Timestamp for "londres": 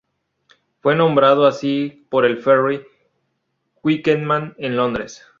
4.75-5.21